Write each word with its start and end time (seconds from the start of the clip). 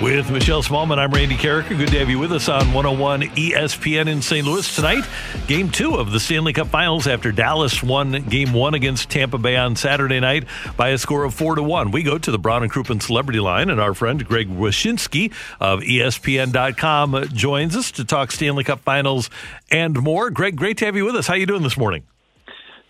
With 0.00 0.30
Michelle 0.30 0.62
Smallmon, 0.62 0.96
I'm 0.96 1.10
Randy 1.10 1.34
Karraker. 1.34 1.76
Good 1.76 1.88
to 1.88 1.98
have 1.98 2.08
you 2.08 2.20
with 2.20 2.30
us 2.30 2.48
on 2.48 2.72
101 2.72 3.22
ESPN 3.34 4.06
in 4.06 4.22
St. 4.22 4.46
Louis 4.46 4.76
tonight. 4.76 5.02
Game 5.48 5.70
two 5.70 5.96
of 5.96 6.12
the 6.12 6.20
Stanley 6.20 6.52
Cup 6.52 6.68
Finals 6.68 7.08
after 7.08 7.32
Dallas 7.32 7.82
won 7.82 8.12
game 8.28 8.52
one 8.52 8.74
against 8.74 9.10
Tampa 9.10 9.38
Bay 9.38 9.56
on 9.56 9.74
Saturday 9.74 10.20
night 10.20 10.44
by 10.76 10.90
a 10.90 10.98
score 10.98 11.24
of 11.24 11.34
four 11.34 11.56
to 11.56 11.64
one. 11.64 11.90
We 11.90 12.04
go 12.04 12.16
to 12.16 12.30
the 12.30 12.38
Brown 12.38 12.62
and 12.62 12.70
Crouppen 12.70 13.02
Celebrity 13.02 13.40
Line, 13.40 13.70
and 13.70 13.80
our 13.80 13.92
friend 13.92 14.24
Greg 14.24 14.48
Wyshynski 14.48 15.32
of 15.58 15.80
ESPN.com 15.80 17.30
joins 17.34 17.74
us 17.74 17.90
to 17.90 18.04
talk 18.04 18.30
Stanley 18.30 18.62
Cup 18.62 18.78
Finals 18.78 19.30
and 19.68 20.00
more. 20.00 20.30
Greg, 20.30 20.54
great 20.54 20.78
to 20.78 20.84
have 20.84 20.94
you 20.94 21.06
with 21.06 21.16
us. 21.16 21.26
How 21.26 21.34
are 21.34 21.38
you 21.38 21.46
doing 21.46 21.64
this 21.64 21.76
morning? 21.76 22.04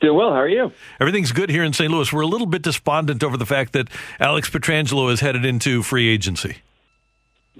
Doing 0.02 0.14
well. 0.14 0.30
How 0.32 0.40
are 0.40 0.48
you? 0.48 0.72
Everything's 1.00 1.32
good 1.32 1.48
here 1.48 1.64
in 1.64 1.72
St. 1.72 1.90
Louis. 1.90 2.12
We're 2.12 2.20
a 2.20 2.26
little 2.26 2.46
bit 2.46 2.60
despondent 2.60 3.24
over 3.24 3.38
the 3.38 3.46
fact 3.46 3.72
that 3.72 3.88
Alex 4.20 4.50
Pietrangelo 4.50 5.10
is 5.10 5.20
headed 5.20 5.46
into 5.46 5.82
free 5.82 6.08
agency. 6.08 6.58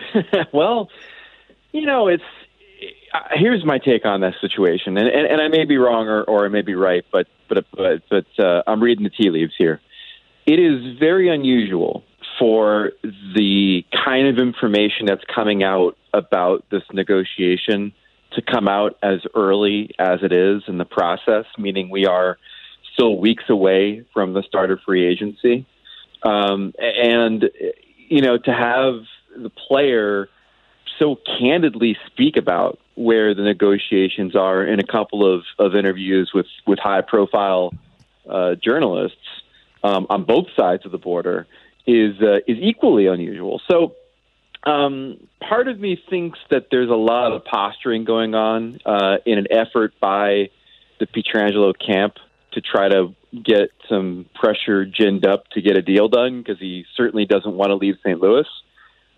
well, 0.53 0.89
you 1.73 1.87
know, 1.87 2.09
it's 2.09 2.23
here's 3.33 3.65
my 3.65 3.79
take 3.79 4.05
on 4.05 4.21
that 4.21 4.35
situation, 4.41 4.97
and, 4.97 5.09
and, 5.09 5.27
and 5.27 5.41
I 5.41 5.49
may 5.49 5.65
be 5.65 5.77
wrong 5.77 6.09
or, 6.09 6.23
or 6.23 6.45
I 6.45 6.49
may 6.49 6.63
be 6.63 6.75
right, 6.75 7.05
but 7.11 7.27
but 7.49 7.67
but, 7.75 8.03
but 8.09 8.45
uh, 8.45 8.63
I'm 8.67 8.83
reading 8.83 9.05
the 9.05 9.11
tea 9.11 9.31
leaves 9.31 9.55
here. 9.57 9.81
It 10.47 10.59
is 10.59 10.99
very 10.99 11.29
unusual 11.29 12.05
for 12.39 12.93
the 13.35 13.85
kind 13.93 14.29
of 14.29 14.39
information 14.39 15.07
that's 15.07 15.25
coming 15.35 15.63
out 15.63 15.97
about 16.15 16.65
this 16.71 16.83
negotiation 16.93 17.93
to 18.33 18.43
come 18.43 18.69
out 18.69 18.97
as 19.03 19.21
early 19.35 19.91
as 19.99 20.21
it 20.23 20.33
is 20.33 20.63
in 20.69 20.79
the 20.79 20.85
process, 20.85 21.45
meaning 21.59 21.91
we 21.91 22.07
are 22.07 22.39
still 22.93 23.17
weeks 23.19 23.45
away 23.49 24.05
from 24.13 24.33
the 24.35 24.43
start 24.43 24.71
of 24.71 24.81
free 24.85 25.07
agency. 25.07 25.67
Um, 26.23 26.73
and, 26.79 27.45
you 28.09 28.23
know, 28.23 28.39
to 28.39 28.53
have 28.53 29.03
the 29.42 29.50
player 29.50 30.28
so 30.98 31.17
candidly 31.39 31.97
speak 32.06 32.36
about 32.36 32.78
where 32.94 33.34
the 33.34 33.42
negotiations 33.42 34.34
are 34.34 34.64
in 34.64 34.80
a 34.80 34.86
couple 34.86 35.33
of, 35.33 35.45
of 35.58 35.77
interviews 35.77 36.33
with, 36.34 36.47
with 36.67 36.78
high 36.78 37.00
profile 37.00 37.72
uh, 38.28 38.55
journalists 38.56 39.17
um, 39.84 40.06
on 40.11 40.25
both 40.25 40.47
sides 40.56 40.84
of 40.84 40.92
the 40.92 40.98
border 40.98 41.47
is 41.86 42.20
uh, 42.20 42.36
is 42.47 42.58
equally 42.61 43.06
unusual. 43.06 43.62
So 43.70 43.95
um, 44.64 45.17
part 45.40 45.68
of 45.68 45.79
me 45.79 46.01
thinks 46.11 46.39
that 46.51 46.67
there's 46.70 46.90
a 46.90 46.96
lot 46.96 47.33
of 47.33 47.45
posturing 47.45 48.05
going 48.05 48.34
on 48.34 48.80
uh, 48.84 49.18
in 49.24 49.39
an 49.39 49.46
effort 49.51 49.95
by 50.01 50.51
the 51.01 51.07
Pietrangelo 51.07 51.73
camp 51.79 52.17
to 52.52 52.61
try 52.61 52.89
to 52.89 53.14
get 53.33 53.70
some 53.89 54.27
pressure 54.34 54.84
ginned 54.84 55.27
up 55.27 55.48
to 55.51 55.63
get 55.63 55.77
a 55.77 55.83
deal 55.83 56.08
done 56.08 56.42
because 56.42 56.58
he 56.58 56.84
certainly 56.96 57.24
doesn't 57.24 57.52
want 57.52 57.70
to 57.70 57.77
leave 57.77 57.96
St. 58.02 58.20
Louis. 58.20 58.46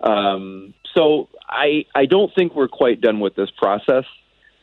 Um, 0.03 0.75
so 0.95 1.29
I 1.49 1.85
I 1.95 2.07
don't 2.07 2.35
think 2.35 2.55
we're 2.55 2.69
quite 2.69 3.01
done 3.01 3.21
with 3.21 3.35
this 3.35 3.51
process, 3.51 4.05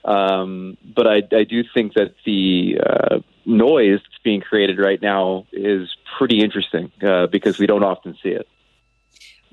um, 0.03 0.77
but 0.95 1.07
I, 1.07 1.21
I 1.31 1.43
do 1.43 1.63
think 1.73 1.93
that 1.93 2.15
the 2.25 2.79
uh, 2.85 3.19
noise 3.45 3.99
that's 4.03 4.23
being 4.23 4.41
created 4.41 4.79
right 4.79 5.01
now 5.01 5.45
is 5.51 5.95
pretty 6.17 6.39
interesting 6.39 6.91
uh, 7.05 7.27
because 7.27 7.59
we 7.59 7.67
don't 7.67 7.83
often 7.83 8.17
see 8.21 8.29
it. 8.29 8.47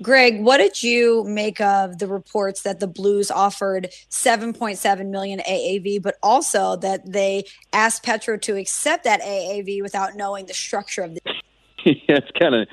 Greg, 0.01 0.41
what 0.41 0.57
did 0.57 0.83
you 0.83 1.23
make 1.23 1.61
of 1.61 1.99
the 1.99 2.07
reports 2.07 2.63
that 2.63 2.81
the 2.81 2.87
Blues 2.87 3.31
offered 3.31 3.87
7.7 4.09 5.09
million 5.09 5.39
AAV, 5.39 6.01
but 6.01 6.15
also 6.21 6.75
that 6.77 7.09
they 7.09 7.45
asked 7.71 8.03
Petro 8.03 8.37
to 8.39 8.57
accept 8.57 9.05
that 9.05 9.21
AAV 9.21 9.81
without 9.81 10.15
knowing 10.17 10.47
the 10.47 10.53
structure 10.53 11.01
of 11.01 11.13
the? 11.13 11.21
yeah, 11.85 12.17
it's 12.17 12.31
kind 12.37 12.55
of 12.55 12.67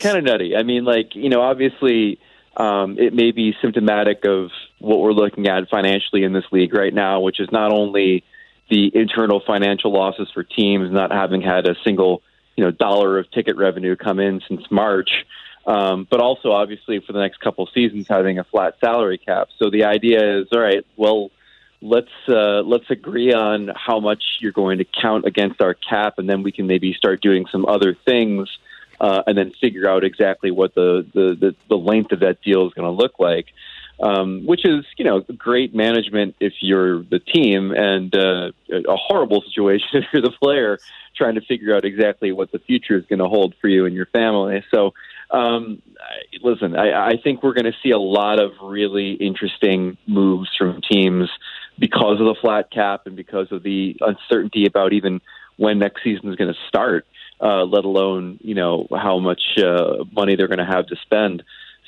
kind 0.00 0.18
of 0.18 0.24
nutty. 0.24 0.56
I 0.56 0.64
mean, 0.64 0.84
like 0.84 1.14
you 1.14 1.28
know, 1.28 1.40
obviously 1.40 2.18
um, 2.56 2.98
it 2.98 3.14
may 3.14 3.32
be 3.32 3.54
symptomatic 3.60 4.24
of 4.24 4.50
what 4.78 5.00
we're 5.00 5.12
looking 5.12 5.46
at 5.46 5.68
financially 5.68 6.24
in 6.24 6.32
this 6.32 6.44
league 6.52 6.74
right 6.74 6.92
now, 6.92 7.20
which 7.20 7.40
is 7.40 7.48
not 7.52 7.72
only 7.72 8.24
the 8.70 8.90
internal 8.94 9.40
financial 9.46 9.92
losses 9.92 10.28
for 10.32 10.42
teams 10.42 10.90
not 10.90 11.12
having 11.12 11.40
had 11.40 11.66
a 11.66 11.76
single 11.84 12.22
you 12.56 12.64
know 12.64 12.70
dollar 12.70 13.18
of 13.18 13.30
ticket 13.30 13.56
revenue 13.56 13.96
come 13.96 14.18
in 14.18 14.40
since 14.48 14.62
March, 14.70 15.26
um, 15.66 16.06
but 16.10 16.20
also 16.20 16.52
obviously 16.52 17.00
for 17.00 17.12
the 17.12 17.20
next 17.20 17.40
couple 17.40 17.68
seasons 17.72 18.06
having 18.08 18.38
a 18.38 18.44
flat 18.44 18.76
salary 18.80 19.18
cap. 19.18 19.48
So 19.58 19.70
the 19.70 19.84
idea 19.84 20.40
is, 20.40 20.48
all 20.52 20.60
right, 20.60 20.84
well, 20.96 21.30
let's 21.82 22.10
uh, 22.28 22.62
let's 22.62 22.90
agree 22.90 23.32
on 23.32 23.70
how 23.74 24.00
much 24.00 24.22
you're 24.40 24.52
going 24.52 24.78
to 24.78 24.84
count 24.84 25.26
against 25.26 25.60
our 25.60 25.74
cap, 25.74 26.14
and 26.18 26.28
then 26.28 26.42
we 26.42 26.52
can 26.52 26.66
maybe 26.66 26.94
start 26.94 27.20
doing 27.20 27.46
some 27.52 27.66
other 27.66 27.96
things 28.06 28.48
uh, 29.00 29.22
and 29.26 29.36
then 29.36 29.52
figure 29.60 29.88
out 29.88 30.04
exactly 30.04 30.50
what 30.50 30.74
the, 30.74 31.06
the, 31.14 31.36
the, 31.38 31.54
the 31.68 31.76
length 31.76 32.12
of 32.12 32.20
that 32.20 32.42
deal 32.42 32.66
is 32.66 32.74
going 32.74 32.86
to 32.86 33.02
look 33.02 33.18
like. 33.18 33.46
Um, 33.98 34.44
which 34.44 34.66
is, 34.66 34.84
you 34.98 35.06
know, 35.06 35.20
great 35.20 35.74
management 35.74 36.36
if 36.38 36.52
you're 36.60 37.02
the 37.02 37.18
team, 37.18 37.70
and 37.70 38.14
uh, 38.14 38.52
a 38.70 38.94
horrible 38.94 39.40
situation 39.46 39.88
if 39.94 40.04
you're 40.12 40.20
the 40.20 40.32
player 40.38 40.78
trying 41.16 41.36
to 41.36 41.40
figure 41.40 41.74
out 41.74 41.84
exactly 41.86 42.30
what 42.30 42.52
the 42.52 42.58
future 42.58 42.96
is 42.98 43.06
going 43.06 43.20
to 43.20 43.26
hold 43.26 43.54
for 43.60 43.68
you 43.68 43.86
and 43.86 43.94
your 43.94 44.04
family. 44.06 44.62
So, 44.70 44.92
um, 45.30 45.82
listen, 46.42 46.76
I, 46.76 47.08
I 47.08 47.12
think 47.22 47.42
we're 47.42 47.54
going 47.54 47.72
to 47.72 47.76
see 47.82 47.90
a 47.90 47.98
lot 47.98 48.38
of 48.38 48.52
really 48.62 49.12
interesting 49.12 49.96
moves 50.06 50.50
from 50.56 50.80
teams 50.82 51.30
because 51.78 52.20
of 52.20 52.26
the 52.26 52.36
flat 52.40 52.70
cap 52.70 53.06
and 53.06 53.16
because 53.16 53.50
of 53.50 53.62
the 53.62 53.96
uncertainty 54.00 54.66
about 54.66 54.92
even 54.92 55.20
when 55.56 55.78
next 55.78 56.02
season 56.04 56.28
is 56.28 56.36
going 56.36 56.52
to 56.52 56.60
start 56.68 57.06
uh, 57.40 57.64
let 57.64 57.84
alone 57.84 58.38
you 58.40 58.54
know 58.54 58.86
how 58.90 59.18
much 59.18 59.58
uh, 59.58 60.04
money 60.12 60.36
they're 60.36 60.48
going 60.48 60.58
to 60.58 60.64
have 60.64 60.86
to 60.86 60.96
spend. 60.96 61.42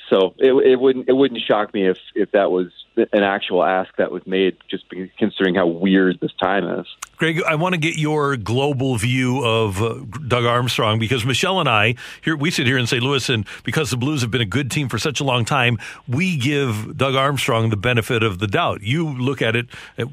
So 0.09 0.33
it, 0.37 0.53
it 0.53 0.79
wouldn't 0.79 1.07
it 1.07 1.13
wouldn't 1.13 1.41
shock 1.41 1.73
me 1.73 1.87
if 1.87 1.99
if 2.15 2.31
that 2.31 2.51
was 2.51 2.67
an 3.11 3.23
actual 3.23 3.63
ask 3.63 3.95
that 3.97 4.11
was 4.11 4.25
made, 4.25 4.57
just 4.69 4.85
considering 5.17 5.55
how 5.55 5.67
weird 5.67 6.19
this 6.19 6.33
time 6.39 6.67
is. 6.79 6.85
Greg, 7.17 7.41
I 7.43 7.55
want 7.55 7.73
to 7.73 7.79
get 7.79 7.97
your 7.97 8.37
global 8.37 8.95
view 8.95 9.43
of 9.43 9.81
uh, 9.81 9.95
Doug 10.27 10.45
Armstrong 10.45 10.99
because 10.99 11.25
Michelle 11.25 11.59
and 11.59 11.67
I 11.67 11.95
here 12.21 12.37
we 12.37 12.49
sit 12.49 12.65
here 12.65 12.77
in 12.77 12.87
St. 12.87 13.03
Louis, 13.03 13.27
and 13.29 13.45
because 13.63 13.89
the 13.89 13.97
Blues 13.97 14.21
have 14.21 14.31
been 14.31 14.41
a 14.41 14.45
good 14.45 14.71
team 14.71 14.87
for 14.87 14.97
such 14.97 15.19
a 15.19 15.23
long 15.25 15.43
time, 15.43 15.77
we 16.07 16.37
give 16.37 16.95
Doug 16.97 17.15
Armstrong 17.15 17.71
the 17.71 17.77
benefit 17.77 18.23
of 18.23 18.39
the 18.39 18.47
doubt. 18.47 18.81
You 18.83 19.09
look 19.09 19.41
at 19.41 19.55
it 19.55 19.67
uh, 19.97 20.05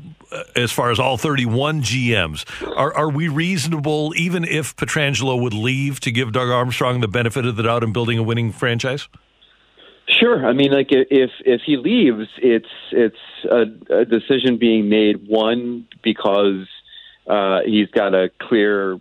as 0.57 0.73
far 0.73 0.91
as 0.91 0.99
all 0.99 1.17
31 1.17 1.83
GMs. 1.83 2.45
Are, 2.77 2.93
are 2.93 3.11
we 3.11 3.29
reasonable, 3.29 4.13
even 4.17 4.45
if 4.45 4.75
Pietrangelo 4.77 5.41
would 5.41 5.55
leave, 5.55 6.01
to 6.01 6.10
give 6.10 6.33
Doug 6.33 6.49
Armstrong 6.49 7.01
the 7.01 7.09
benefit 7.09 7.47
of 7.47 7.57
the 7.57 7.63
doubt 7.63 7.84
in 7.84 7.93
building 7.93 8.19
a 8.19 8.22
winning 8.22 8.51
franchise? 8.51 9.09
Sure. 10.09 10.47
I 10.47 10.53
mean, 10.53 10.71
like 10.73 10.89
if 10.91 11.31
if 11.45 11.63
he 11.67 11.77
leaves, 11.77 12.29
it's 12.39 12.69
it's 12.93 13.17
a, 13.51 13.63
a 13.93 14.05
decision 14.05 14.57
being 14.57 14.89
made. 14.89 15.27
One 15.27 15.89
because 16.03 16.69
uh, 17.27 17.61
he's 17.65 17.91
got 17.91 18.15
a 18.15 18.31
clear 18.41 19.01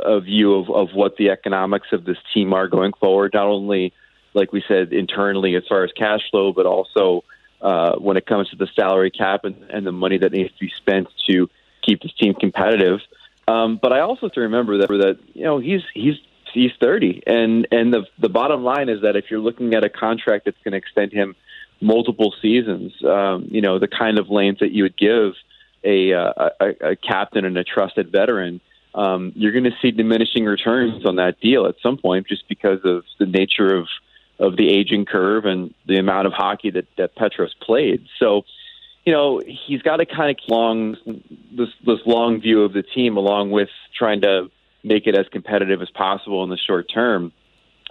uh, 0.00 0.20
view 0.20 0.54
of 0.54 0.70
of 0.70 0.94
what 0.94 1.16
the 1.16 1.30
economics 1.30 1.88
of 1.92 2.04
this 2.04 2.18
team 2.32 2.52
are 2.52 2.68
going 2.68 2.92
forward. 2.92 3.32
Not 3.34 3.46
only, 3.46 3.92
like 4.34 4.52
we 4.52 4.62
said, 4.68 4.92
internally 4.92 5.56
as 5.56 5.64
far 5.68 5.82
as 5.82 5.90
cash 5.92 6.30
flow, 6.30 6.52
but 6.52 6.64
also 6.64 7.24
uh, 7.60 7.96
when 7.96 8.16
it 8.16 8.26
comes 8.26 8.48
to 8.50 8.56
the 8.56 8.68
salary 8.76 9.10
cap 9.10 9.44
and, 9.44 9.56
and 9.70 9.84
the 9.84 9.92
money 9.92 10.18
that 10.18 10.30
needs 10.30 10.52
to 10.52 10.60
be 10.60 10.72
spent 10.76 11.08
to 11.28 11.50
keep 11.82 12.02
this 12.02 12.12
team 12.12 12.34
competitive. 12.34 13.00
Um, 13.48 13.78
but 13.80 13.92
I 13.92 14.00
also 14.00 14.26
have 14.26 14.32
to 14.32 14.42
remember 14.42 14.78
that 14.78 14.88
that 14.88 15.18
you 15.34 15.44
know 15.44 15.58
he's 15.58 15.82
he's 15.92 16.16
he's 16.52 16.72
30, 16.80 17.22
and 17.26 17.68
and 17.70 17.92
the 17.92 18.06
the 18.18 18.28
bottom 18.28 18.62
line 18.64 18.88
is 18.88 19.02
that 19.02 19.16
if 19.16 19.26
you're 19.30 19.40
looking 19.40 19.74
at 19.74 19.84
a 19.84 19.88
contract 19.88 20.44
that's 20.44 20.56
going 20.64 20.72
to 20.72 20.78
extend 20.78 21.12
him 21.12 21.34
multiple 21.80 22.34
seasons, 22.42 22.92
um, 23.04 23.48
you 23.50 23.60
know 23.60 23.78
the 23.78 23.88
kind 23.88 24.18
of 24.18 24.28
length 24.28 24.60
that 24.60 24.72
you 24.72 24.82
would 24.84 24.96
give 24.96 25.34
a, 25.84 26.12
uh, 26.12 26.48
a, 26.60 26.90
a 26.90 26.96
captain 26.96 27.44
and 27.44 27.56
a 27.56 27.64
trusted 27.64 28.10
veteran. 28.10 28.60
um, 28.94 29.32
you're 29.36 29.52
going 29.52 29.64
to 29.64 29.76
see 29.80 29.90
diminishing 29.90 30.44
returns 30.44 31.04
on 31.04 31.16
that 31.16 31.38
deal 31.40 31.66
at 31.66 31.76
some 31.82 31.96
point, 31.98 32.26
just 32.26 32.48
because 32.48 32.80
of 32.84 33.04
the 33.18 33.26
nature 33.26 33.76
of 33.76 33.86
of 34.38 34.56
the 34.56 34.68
aging 34.68 35.06
curve 35.06 35.46
and 35.46 35.72
the 35.86 35.96
amount 35.96 36.26
of 36.26 36.32
hockey 36.32 36.70
that 36.70 36.86
that 36.98 37.14
Petros 37.14 37.54
played. 37.60 38.06
So, 38.18 38.42
you 39.04 39.12
know, 39.12 39.40
he's 39.46 39.82
got 39.82 39.96
to 39.96 40.06
kind 40.06 40.30
of 40.30 40.36
long 40.48 40.96
this 41.52 41.68
this 41.84 42.00
long 42.06 42.40
view 42.40 42.62
of 42.62 42.72
the 42.72 42.82
team, 42.82 43.16
along 43.16 43.50
with 43.50 43.70
trying 43.96 44.22
to 44.22 44.50
make 44.86 45.06
it 45.06 45.16
as 45.18 45.26
competitive 45.32 45.82
as 45.82 45.90
possible 45.90 46.44
in 46.44 46.50
the 46.50 46.56
short 46.56 46.86
term. 46.92 47.32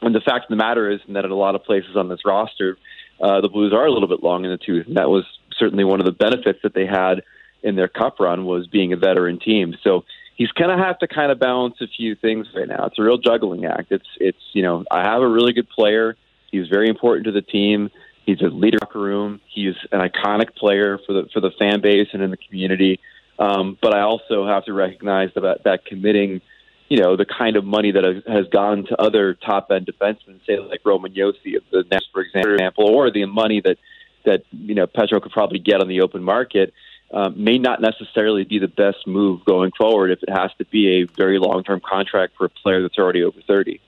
And 0.02 0.16
the 0.16 0.22
fact 0.22 0.46
of 0.46 0.50
the 0.50 0.56
matter 0.56 0.90
is 0.90 1.00
that 1.10 1.26
at 1.26 1.32
a 1.32 1.36
lot 1.36 1.56
of 1.56 1.64
places 1.64 1.96
on 1.96 2.10
this 2.10 2.20
roster, 2.26 2.78
uh, 3.22 3.42
the 3.42 3.50
Blues 3.50 3.74
are 3.74 3.86
a 3.86 3.92
little 3.92 4.08
bit 4.08 4.24
long 4.24 4.46
in 4.46 4.52
the 4.52 4.58
tooth, 4.58 4.88
and 4.88 4.98
that 4.98 5.10
was 5.10 5.26
certainly 5.58 5.84
one 5.84 6.00
of 6.00 6.06
the 6.06 6.12
benefits 6.12 6.60
that 6.64 6.74
they 6.74 6.86
had 6.86 7.22
in 7.64 7.76
their 7.76 7.88
cup 7.88 8.20
run 8.20 8.46
was 8.46 8.68
being 8.68 8.94
a 8.94 8.98
veteran 8.98 9.40
team. 9.40 9.76
So 9.84 10.04
he's 10.36 10.52
going 10.52 10.76
to 10.76 10.84
have 10.84 11.00
to 11.00 11.08
kind 11.08 11.32
of 11.32 11.40
balance 11.40 11.76
a 11.82 11.88
few 11.88 12.16
things 12.16 12.48
right 12.56 12.68
now. 12.68 12.86
It's 12.86 13.00
a 13.00 13.04
real 13.04 13.18
juggling 13.18 13.66
act. 13.66 13.92
It's 13.92 14.08
it's 14.20 14.38
you 14.54 14.62
know 14.62 14.84
I 14.92 15.04
have 15.04 15.22
a 15.22 15.28
really 15.28 15.54
good 15.54 15.70
player. 15.70 16.16
He's 16.52 16.68
very 16.68 16.90
important 16.90 17.26
to 17.26 17.32
the 17.32 17.42
team. 17.42 17.90
He's 18.26 18.42
a 18.42 18.46
leader 18.46 18.78
in 18.82 18.88
the 18.94 19.00
room. 19.00 19.42
He's 19.48 19.76
an 19.92 20.02
iconic 20.02 20.56
player 20.56 21.00
for 21.06 21.14
the 21.14 21.30
for 21.34 21.40
the 21.40 21.52
fan 21.58 21.82
base 21.82 22.10
and 22.14 22.22
in 22.22 22.32
the 22.32 22.38
community. 22.38 23.00
Um, 23.40 23.78
but 23.82 23.94
I 23.94 24.02
also 24.02 24.48
have 24.48 24.66
to 24.66 24.74
recognize 24.74 25.30
that 25.36 25.64
that 25.64 25.86
committing 25.86 26.42
you 26.90 26.98
know, 26.98 27.16
the 27.16 27.26
kind 27.26 27.56
of 27.56 27.66
money 27.66 27.92
that 27.92 28.24
has 28.28 28.48
gone 28.48 28.86
to 28.86 29.02
other 29.02 29.34
top 29.34 29.72
end 29.72 29.88
defensemen, 29.88 30.46
say 30.46 30.60
like 30.60 30.82
Roman 30.86 31.14
Josi 31.14 31.58
of 31.58 31.64
the 31.72 31.84
Nets, 31.90 32.08
for 32.12 32.22
example, 32.22 32.86
or 32.88 33.12
the 33.12 33.26
money 33.26 33.62
that 33.62 33.78
that 34.26 34.44
you 34.52 34.76
know 34.76 34.88
Petro 34.88 35.20
could 35.20 35.32
probably 35.32 35.60
get 35.60 35.82
on 35.82 35.88
the 35.88 36.02
open 36.02 36.24
market, 36.24 36.74
um, 37.12 37.44
may 37.44 37.58
not 37.58 37.82
necessarily 37.82 38.44
be 38.44 38.60
the 38.60 38.68
best 38.68 39.08
move 39.08 39.44
going 39.46 39.72
forward 39.78 40.12
if 40.12 40.22
it 40.24 40.30
has 40.30 40.52
to 40.58 40.66
be 40.66 41.02
a 41.02 41.04
very 41.06 41.40
long 41.40 41.64
term 41.64 41.80
contract 41.80 42.34
for 42.38 42.46
a 42.46 42.50
player 42.50 42.82
that's 42.82 42.98
already 42.98 43.24
over 43.24 43.40
thirty. 43.48 43.82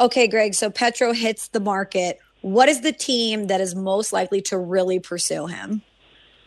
Okay, 0.00 0.26
Greg. 0.26 0.54
So 0.54 0.70
Petro 0.70 1.12
hits 1.12 1.48
the 1.48 1.60
market. 1.60 2.18
What 2.42 2.68
is 2.68 2.82
the 2.82 2.92
team 2.92 3.46
that 3.46 3.60
is 3.60 3.74
most 3.74 4.12
likely 4.12 4.42
to 4.42 4.58
really 4.58 5.00
pursue 5.00 5.46
him? 5.46 5.82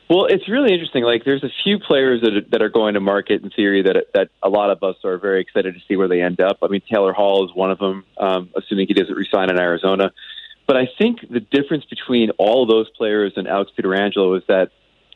Well, 0.10 0.26
it's 0.26 0.50
really 0.50 0.74
interesting. 0.74 1.04
Like, 1.04 1.24
there's 1.24 1.44
a 1.44 1.52
few 1.64 1.78
players 1.78 2.22
that 2.22 2.36
are, 2.36 2.50
that 2.50 2.62
are 2.64 2.70
going 2.70 2.96
to 2.96 3.00
market 3.00 3.44
in 3.44 3.52
theory 3.52 3.84
that 3.84 4.08
that 4.16 4.30
a 4.42 4.50
lot 4.50 4.72
of 4.72 4.82
us 4.82 4.96
are 5.04 5.20
very 5.20 5.40
excited 5.40 5.76
to 5.76 5.80
see 5.88 5.96
where 5.96 6.08
they 6.08 6.22
end 6.22 6.42
up. 6.42 6.58
I 6.64 6.68
mean, 6.68 6.82
Taylor 6.92 7.14
Hall 7.14 7.46
is 7.46 7.56
one 7.56 7.70
of 7.70 7.78
them, 7.78 8.04
um, 8.18 8.50
assuming 8.58 8.88
he 8.88 8.96
doesn't 8.96 9.14
resign 9.14 9.52
in 9.52 9.60
Arizona. 9.60 10.12
But 10.66 10.78
I 10.78 10.90
think 10.98 11.20
the 11.30 11.40
difference 11.40 11.86
between 11.86 12.32
all 12.40 12.66
those 12.66 12.90
players 12.90 13.34
and 13.36 13.48
Alex 13.48 13.72
Pietrangelo 13.78 14.36
is 14.38 14.44
that 14.48 14.72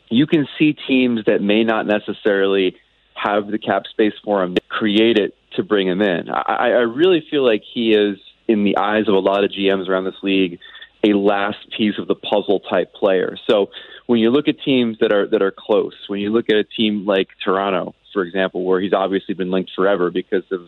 you 0.09 0.27
can 0.27 0.47
see 0.59 0.73
teams 0.73 1.25
that 1.25 1.41
may 1.41 1.63
not 1.63 1.87
necessarily 1.87 2.75
have 3.15 3.47
the 3.47 3.57
cap 3.57 3.83
space 3.89 4.13
for 4.23 4.43
him 4.43 4.53
to 4.55 4.61
create 4.69 5.17
it 5.17 5.35
to 5.55 5.63
bring 5.63 5.87
him 5.87 6.01
in. 6.01 6.29
I, 6.29 6.69
I 6.69 6.81
really 6.81 7.25
feel 7.31 7.43
like 7.43 7.63
he 7.73 7.93
is, 7.93 8.17
in 8.47 8.63
the 8.63 8.77
eyes 8.77 9.07
of 9.07 9.13
a 9.13 9.19
lot 9.19 9.43
of 9.43 9.51
GMs 9.51 9.87
around 9.87 10.03
this 10.03 10.21
league, 10.21 10.59
a 11.03 11.13
last 11.13 11.57
piece 11.77 11.95
of 11.97 12.07
the 12.07 12.15
puzzle 12.15 12.61
type 12.61 12.93
player. 12.93 13.37
So 13.49 13.69
when 14.05 14.19
you 14.19 14.29
look 14.31 14.47
at 14.47 14.59
teams 14.63 14.97
that 14.99 15.13
are 15.13 15.27
that 15.27 15.41
are 15.41 15.53
close, 15.55 15.95
when 16.07 16.19
you 16.19 16.31
look 16.31 16.49
at 16.49 16.55
a 16.55 16.63
team 16.63 17.05
like 17.05 17.27
Toronto, 17.43 17.95
for 18.13 18.23
example, 18.23 18.63
where 18.63 18.79
he's 18.79 18.93
obviously 18.93 19.33
been 19.33 19.51
linked 19.51 19.71
forever 19.75 20.11
because 20.11 20.43
of 20.51 20.67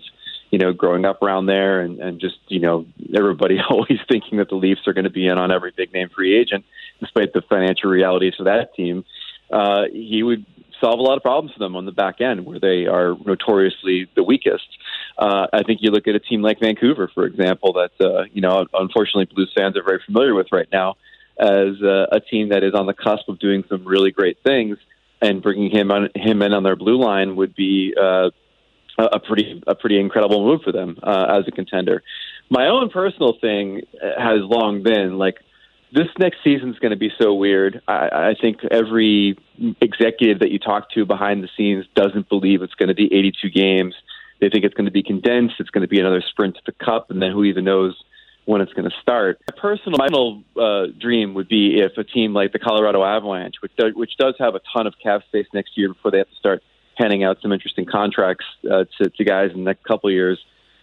you 0.51 0.59
know 0.59 0.73
growing 0.73 1.05
up 1.05 1.21
around 1.21 1.45
there 1.45 1.81
and 1.81 1.99
and 1.99 2.19
just 2.19 2.37
you 2.47 2.59
know 2.59 2.85
everybody 3.15 3.57
always 3.69 3.99
thinking 4.09 4.39
that 4.39 4.49
the 4.49 4.55
Leafs 4.55 4.87
are 4.87 4.93
going 4.93 5.05
to 5.05 5.09
be 5.09 5.27
in 5.27 5.37
on 5.37 5.51
every 5.51 5.71
big 5.75 5.93
name 5.93 6.09
free 6.09 6.38
agent, 6.38 6.65
despite 6.99 7.33
the 7.33 7.41
financial 7.41 7.89
realities 7.89 8.33
of 8.39 8.45
that 8.45 8.73
team. 8.75 9.05
Uh, 9.51 9.83
he 9.91 10.23
would 10.23 10.45
solve 10.81 11.00
a 11.00 11.01
lot 11.01 11.18
of 11.18 11.24
problems 11.24 11.54
for 11.54 11.60
them 11.60 11.75
on 11.75 11.86
the 11.86 11.92
back 11.92 12.22
end 12.22 12.45
where 12.45 12.60
they 12.60 12.86
are 12.86 13.16
notoriously 13.25 14.07
the 14.16 14.24
weakest. 14.24 14.68
Uh, 15.18 15.48
I 15.51 15.63
think 15.63 15.80
you 15.81 15.92
look 15.92 16.07
at 16.07 16.16
a 16.16 16.19
team 16.19 16.42
like 16.42 16.60
Vancouver, 16.60 17.10
for 17.13 17.25
example, 17.25 17.74
that 17.74 17.92
uh, 18.06 18.24
you 18.33 18.42
know 18.42 18.66
unfortunately 18.74 19.25
Blues 19.33 19.51
fans 19.56 19.77
are 19.77 19.83
very 19.83 20.01
familiar 20.06 20.33
with 20.33 20.48
right 20.51 20.68
now 20.72 20.95
as 21.39 21.81
a, 21.81 22.07
a 22.13 22.19
team 22.19 22.50
that 22.50 22.63
is 22.63 22.74
on 22.74 22.86
the 22.86 22.94
cusp 22.94 23.27
of 23.27 23.39
doing 23.39 23.63
some 23.69 23.86
really 23.86 24.12
great 24.12 24.38
things, 24.44 24.77
and 25.22 25.42
bringing 25.42 25.72
him 25.72 25.92
on 25.92 26.10
him 26.16 26.42
in 26.42 26.54
on 26.54 26.63
their 26.63 26.75
blue 26.75 27.00
line 27.00 27.36
would 27.36 27.56
be 27.56 27.94
uh, 28.00 28.30
a 28.98 29.19
pretty 29.19 29.63
a 29.68 29.75
pretty 29.75 30.00
incredible 30.00 30.45
move 30.45 30.62
for 30.63 30.72
them 30.72 30.98
uh, 31.04 31.38
as 31.39 31.48
a 31.48 31.51
contender. 31.51 32.04
My 32.50 32.68
own 32.68 32.89
personal 32.89 33.33
thing 33.39 33.81
has 34.01 34.39
long 34.42 34.83
been 34.83 35.18
like 35.18 35.36
this 35.91 36.07
next 36.19 36.37
season 36.43 36.69
is 36.69 36.79
going 36.79 36.91
to 36.91 36.97
be 36.97 37.11
so 37.19 37.33
weird. 37.33 37.81
I, 37.87 38.09
I 38.11 38.35
think 38.39 38.59
every 38.69 39.37
executive 39.81 40.39
that 40.39 40.51
you 40.51 40.59
talk 40.59 40.91
to 40.91 41.05
behind 41.05 41.43
the 41.43 41.49
scenes 41.55 41.85
doesn't 41.95 42.29
believe 42.29 42.61
it's 42.61 42.75
going 42.75 42.89
to 42.89 42.95
be 42.95 43.05
82 43.05 43.49
games. 43.49 43.95
They 44.41 44.49
think 44.49 44.65
it's 44.65 44.73
going 44.73 44.85
to 44.85 44.91
be 44.91 45.03
condensed. 45.03 45.55
It's 45.59 45.69
going 45.69 45.83
to 45.83 45.87
be 45.87 45.99
another 45.99 46.21
sprint 46.21 46.55
to 46.55 46.61
the 46.65 46.73
cup, 46.73 47.09
and 47.09 47.21
then 47.21 47.31
who 47.31 47.43
even 47.45 47.63
knows 47.63 47.95
when 48.45 48.61
it's 48.61 48.73
going 48.73 48.89
to 48.89 48.95
start. 49.01 49.39
My 49.49 49.59
personal 49.59 50.43
uh, 50.59 50.87
dream 50.99 51.33
would 51.33 51.47
be 51.47 51.79
if 51.79 51.97
a 51.97 52.03
team 52.03 52.33
like 52.33 52.51
the 52.51 52.59
Colorado 52.59 53.03
Avalanche, 53.03 53.55
which 53.61 53.75
does, 53.77 53.93
which 53.95 54.17
does 54.17 54.35
have 54.39 54.55
a 54.55 54.61
ton 54.73 54.88
of 54.88 54.93
cap 55.01 55.21
space 55.27 55.47
next 55.53 55.77
year 55.77 55.89
before 55.89 56.11
they 56.11 56.19
have 56.19 56.29
to 56.29 56.35
start 56.35 56.63
handing 56.95 57.23
out 57.23 57.38
some 57.41 57.51
interesting 57.51 57.85
contracts 57.85 58.45
uh, 58.69 58.85
to, 58.97 59.09
to 59.09 59.23
guys 59.23 59.51
in 59.51 59.59
the 59.59 59.63
next 59.63 59.83
couple 59.83 60.09
of 60.09 60.13
years, 60.13 60.39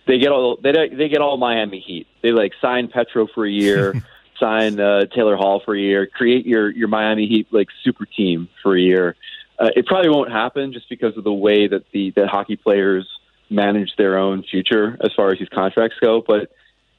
they 0.07 0.19
get 0.19 0.31
all 0.31 0.59
they 0.63 0.73
they 0.73 1.09
get 1.09 1.21
all 1.21 1.37
Miami 1.37 1.81
Heat. 1.81 2.07
They 2.23 2.33
like 2.33 2.53
sign 2.61 2.89
Petro 2.89 3.29
for 3.33 3.47
a 3.47 3.51
year, 3.51 3.95
sign 4.43 4.81
uh, 4.81 5.07
Taylor 5.07 5.37
Hall 5.37 5.63
for 5.65 5.75
a 5.75 5.81
year, 5.81 6.07
create 6.07 6.47
your 6.47 6.71
your 6.71 6.89
Miami 6.89 7.27
Heat 7.27 7.49
like 7.51 7.69
super 7.85 8.07
team 8.07 8.49
for 8.63 8.77
a 8.77 8.81
year. 8.81 9.17
Uh, 9.59 9.69
it 9.77 9.87
probably 9.87 10.11
won't 10.11 10.33
happen 10.33 10.73
just 10.73 10.89
because 10.89 11.17
of 11.17 11.25
the 11.25 11.33
way 11.33 11.69
that 11.69 11.85
the 11.93 12.11
that 12.17 12.29
hockey 12.29 12.57
players 12.57 13.07
manage 13.49 13.91
their 13.97 14.19
own 14.19 14.43
future 14.43 14.97
as 15.05 15.11
far 15.15 15.31
as 15.31 15.39
these 15.39 15.49
contracts 15.49 15.97
go, 16.01 16.23
but 16.27 16.51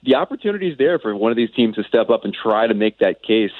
the 0.04 0.16
opportunity 0.16 0.69
is 0.69 0.78
there 0.78 1.00
for 1.00 1.16
one 1.16 1.31
of 1.31 1.38
these 1.38 1.51
teams 1.56 1.75
to 1.75 1.84
step 1.84 2.10
up 2.10 2.25
and 2.25 2.34
try 2.34 2.68
to 2.68 2.74
make 2.74 3.00
that 3.00 3.24
case 3.24 3.51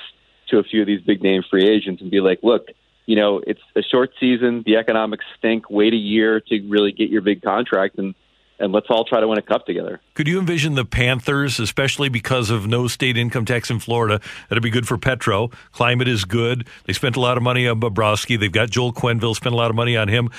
to 0.50 0.60
a 0.60 0.64
few 0.64 0.82
of 0.82 0.88
these 0.88 1.02
big 1.02 1.24
name 1.24 1.42
free 1.50 1.68
agents 1.68 2.02
and 2.02 2.12
be 2.12 2.20
like, 2.20 2.40
look, 2.44 2.68
you 3.06 3.16
know, 3.16 3.42
it's 3.46 3.62
a 3.76 3.82
short 3.82 4.12
season. 4.20 4.64
The 4.66 4.78
economics 4.78 5.26
stink. 5.38 5.70
Wait 5.70 5.94
a 5.94 5.98
year 5.98 6.42
to 6.42 6.62
really 6.70 6.92
get 6.92 7.10
your 7.10 7.22
big 7.22 7.42
contract, 7.42 7.98
and 7.98 8.14
and 8.64 8.72
let's 8.72 8.88
all 8.90 9.04
try 9.04 9.20
to 9.20 9.28
win 9.28 9.38
a 9.38 9.42
cup 9.42 9.66
together. 9.66 10.00
Could 10.14 10.28
you 10.28 10.40
envision 10.40 10.76
the 10.76 10.86
Panthers, 10.86 11.60
especially 11.60 12.08
because 12.08 12.50
of 12.50 12.66
no 12.66 12.88
state 12.88 13.18
income 13.18 13.46
tax 13.46 13.70
in 13.70 13.80
Florida? 13.80 14.22
That'd 14.50 14.64
be 14.64 14.70
good 14.70 14.88
for 14.88 14.98
Petro. 14.98 15.50
Climate 15.74 16.08
is 16.08 16.24
good. 16.24 16.66
They 16.86 16.94
spent 16.94 17.18
a 17.18 17.20
lot 17.20 17.36
of 17.36 17.44
money 17.44 17.68
on 17.68 17.82
Bobrovsky. 17.82 18.40
They've 18.40 18.52
got 18.52 18.70
Joel 18.70 18.94
Quenneville, 18.94 19.36
Spent 19.36 19.54
a 19.54 19.58
lot 19.58 19.70
of 19.70 19.76
money 19.76 19.98
on 19.98 20.08
him. 20.08 20.30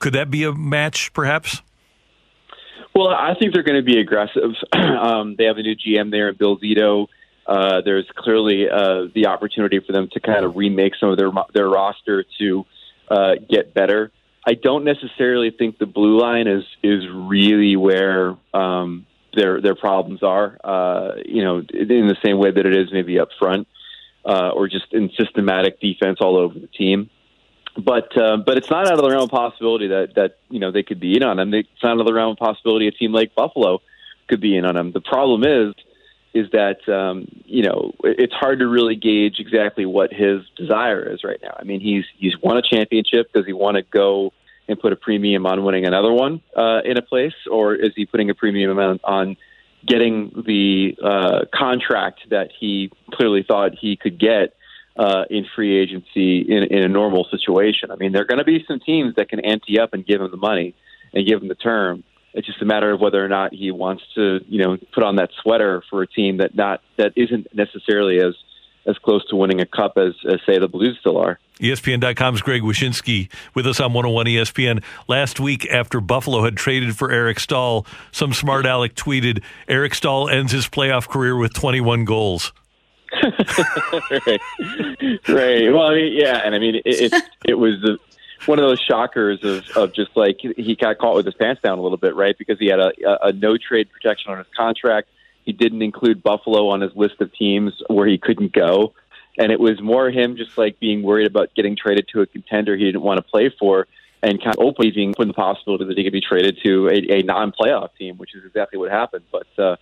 Could 0.00 0.14
that 0.14 0.30
be 0.30 0.44
a 0.44 0.52
match, 0.52 1.12
perhaps? 1.12 1.62
Well, 2.94 3.08
I 3.08 3.34
think 3.38 3.54
they're 3.54 3.62
going 3.62 3.82
to 3.82 3.84
be 3.84 4.00
aggressive. 4.00 4.50
um, 4.72 5.36
they 5.38 5.44
have 5.44 5.58
a 5.58 5.62
new 5.62 5.76
GM 5.76 6.10
there, 6.10 6.32
Bill 6.32 6.58
Zito. 6.58 7.06
Uh, 7.46 7.80
there's 7.84 8.06
clearly 8.16 8.68
uh, 8.68 9.06
the 9.14 9.26
opportunity 9.26 9.78
for 9.80 9.92
them 9.92 10.08
to 10.12 10.20
kind 10.20 10.44
of 10.44 10.56
remake 10.56 10.94
some 10.98 11.10
of 11.10 11.18
their 11.18 11.30
their 11.54 11.68
roster 11.68 12.24
to 12.38 12.64
uh, 13.10 13.34
get 13.48 13.74
better. 13.74 14.10
I 14.46 14.54
don't 14.54 14.84
necessarily 14.84 15.50
think 15.50 15.78
the 15.78 15.86
blue 15.86 16.18
line 16.18 16.46
is 16.46 16.64
is 16.82 17.04
really 17.12 17.76
where 17.76 18.36
um, 18.54 19.06
their 19.34 19.60
their 19.60 19.74
problems 19.74 20.22
are. 20.22 20.58
Uh, 20.64 21.16
you 21.24 21.44
know, 21.44 21.58
in 21.58 22.08
the 22.08 22.16
same 22.24 22.38
way 22.38 22.50
that 22.50 22.66
it 22.66 22.74
is 22.74 22.92
maybe 22.92 23.18
up 23.18 23.28
front, 23.38 23.68
uh, 24.24 24.50
or 24.50 24.68
just 24.68 24.92
in 24.92 25.10
systematic 25.18 25.80
defense 25.80 26.18
all 26.20 26.36
over 26.36 26.58
the 26.58 26.68
team 26.68 27.10
but 27.76 28.16
uh, 28.16 28.36
but 28.36 28.56
it's 28.56 28.70
not 28.70 28.86
out 28.86 28.94
of 28.94 29.02
the 29.02 29.08
realm 29.08 29.24
of 29.24 29.30
possibility 29.30 29.88
that 29.88 30.14
that 30.16 30.38
you 30.48 30.58
know 30.58 30.70
they 30.70 30.82
could 30.82 31.00
be 31.00 31.16
in 31.16 31.22
on 31.22 31.36
them. 31.36 31.54
It's 31.54 31.68
not 31.82 31.92
out 31.92 32.00
of 32.00 32.06
the 32.06 32.12
realm 32.12 32.32
of 32.32 32.38
possibility 32.38 32.88
a 32.88 32.90
team 32.90 33.12
like 33.12 33.34
Buffalo 33.34 33.80
could 34.28 34.40
be 34.40 34.56
in 34.56 34.64
on 34.64 34.74
them. 34.74 34.92
The 34.92 35.00
problem 35.00 35.44
is 35.44 35.74
is 36.32 36.50
that 36.52 36.88
um, 36.88 37.26
you 37.44 37.62
know 37.62 37.92
it's 38.04 38.32
hard 38.32 38.60
to 38.60 38.68
really 38.68 38.96
gauge 38.96 39.36
exactly 39.38 39.86
what 39.86 40.12
his 40.12 40.42
desire 40.56 41.02
is 41.12 41.24
right 41.24 41.40
now. 41.42 41.56
I 41.58 41.64
mean, 41.64 41.80
he's 41.80 42.04
he's 42.16 42.34
won 42.42 42.56
a 42.56 42.62
championship. 42.62 43.32
Does 43.32 43.46
he 43.46 43.52
want 43.52 43.76
to 43.76 43.82
go 43.82 44.32
and 44.68 44.78
put 44.78 44.92
a 44.92 44.96
premium 44.96 45.46
on 45.46 45.64
winning 45.64 45.84
another 45.86 46.12
one 46.12 46.40
uh, 46.56 46.80
in 46.84 46.96
a 46.96 47.02
place, 47.02 47.34
or 47.50 47.74
is 47.74 47.90
he 47.96 48.06
putting 48.06 48.30
a 48.30 48.34
premium 48.34 48.78
on, 48.78 49.00
on 49.02 49.36
getting 49.84 50.30
the 50.46 50.96
uh, 51.02 51.44
contract 51.52 52.20
that 52.30 52.50
he 52.58 52.92
clearly 53.12 53.42
thought 53.42 53.72
he 53.74 53.96
could 53.96 54.18
get? 54.18 54.54
uh, 54.96 55.24
in 55.30 55.46
free 55.54 55.78
agency 55.78 56.40
in, 56.40 56.64
in 56.64 56.82
a 56.82 56.88
normal 56.88 57.26
situation. 57.30 57.90
I 57.90 57.96
mean, 57.96 58.12
there 58.12 58.22
are 58.22 58.26
going 58.26 58.38
to 58.38 58.44
be 58.44 58.64
some 58.66 58.80
teams 58.80 59.14
that 59.16 59.28
can 59.28 59.40
ante 59.40 59.78
up 59.78 59.94
and 59.94 60.04
give 60.04 60.20
him 60.20 60.30
the 60.30 60.36
money 60.36 60.74
and 61.14 61.26
give 61.26 61.40
him 61.40 61.48
the 61.48 61.54
term. 61.54 62.04
It's 62.32 62.46
just 62.46 62.62
a 62.62 62.64
matter 62.64 62.92
of 62.92 63.00
whether 63.00 63.24
or 63.24 63.28
not 63.28 63.52
he 63.52 63.70
wants 63.70 64.02
to, 64.14 64.40
you 64.48 64.62
know, 64.62 64.76
put 64.92 65.02
on 65.02 65.16
that 65.16 65.30
sweater 65.42 65.82
for 65.90 66.02
a 66.02 66.06
team 66.06 66.36
that 66.38 66.54
not 66.54 66.80
that 66.96 67.12
isn't 67.16 67.48
necessarily 67.54 68.20
as 68.20 68.34
as 68.86 68.96
close 68.98 69.26
to 69.28 69.36
winning 69.36 69.60
a 69.60 69.66
cup 69.66 69.98
as, 69.98 70.14
as 70.26 70.40
say 70.46 70.58
the 70.58 70.68
Blues 70.68 70.96
still 71.00 71.18
are. 71.18 71.38
ESPN.com's 71.60 72.40
Greg 72.40 72.62
Wyshynski 72.62 73.30
with 73.54 73.66
us 73.66 73.80
on 73.80 73.92
101 73.92 74.26
ESPN. 74.26 74.82
Last 75.08 75.38
week, 75.38 75.66
after 75.70 76.00
Buffalo 76.00 76.42
had 76.42 76.56
traded 76.56 76.96
for 76.96 77.10
Eric 77.10 77.38
Staal, 77.38 77.86
some 78.12 78.32
smart 78.32 78.64
aleck 78.64 78.94
tweeted 78.94 79.42
Eric 79.68 79.94
Staal 79.94 80.28
ends 80.30 80.52
his 80.52 80.66
playoff 80.66 81.06
career 81.08 81.36
with 81.36 81.52
21 81.52 82.06
goals. 82.06 82.52
right. 83.22 84.40
right. 85.28 85.72
Well, 85.72 85.82
I 85.82 85.94
mean, 85.94 86.12
yeah, 86.12 86.40
and 86.44 86.54
I 86.54 86.58
mean, 86.58 86.76
it 86.76 86.82
it, 86.84 87.24
it 87.44 87.54
was 87.54 87.80
the 87.82 87.98
one 88.46 88.58
of 88.58 88.66
those 88.66 88.80
shockers 88.80 89.40
of, 89.42 89.68
of 89.76 89.94
just 89.94 90.10
like 90.16 90.38
he 90.40 90.76
got 90.76 90.98
caught 90.98 91.16
with 91.16 91.26
his 91.26 91.34
pants 91.34 91.62
down 91.62 91.78
a 91.78 91.82
little 91.82 91.98
bit, 91.98 92.14
right? 92.14 92.36
Because 92.36 92.58
he 92.58 92.66
had 92.66 92.80
a, 92.80 92.92
a, 93.06 93.28
a 93.28 93.32
no 93.32 93.56
trade 93.56 93.88
protection 93.90 94.32
on 94.32 94.38
his 94.38 94.46
contract. 94.56 95.08
He 95.44 95.52
didn't 95.52 95.82
include 95.82 96.22
Buffalo 96.22 96.68
on 96.68 96.80
his 96.80 96.94
list 96.94 97.20
of 97.20 97.32
teams 97.34 97.72
where 97.88 98.06
he 98.06 98.18
couldn't 98.18 98.52
go. 98.52 98.94
And 99.38 99.52
it 99.52 99.60
was 99.60 99.80
more 99.80 100.10
him 100.10 100.36
just 100.36 100.58
like 100.58 100.80
being 100.80 101.02
worried 101.02 101.26
about 101.26 101.54
getting 101.54 101.76
traded 101.76 102.08
to 102.12 102.20
a 102.20 102.26
contender 102.26 102.76
he 102.76 102.84
didn't 102.84 103.02
want 103.02 103.18
to 103.18 103.22
play 103.22 103.52
for 103.58 103.86
and 104.22 104.42
kind 104.42 104.54
of 104.56 104.64
opening 104.64 105.14
the 105.16 105.32
possibility 105.32 105.84
that 105.86 105.96
he 105.96 106.04
could 106.04 106.12
be 106.12 106.20
traded 106.20 106.58
to 106.64 106.88
a, 106.88 107.20
a 107.20 107.22
non-playoff 107.22 107.90
team, 107.98 108.18
which 108.18 108.34
is 108.34 108.44
exactly 108.44 108.78
what 108.78 108.90
happened. 108.90 109.24
But 109.32 109.46
uh, 109.58 109.76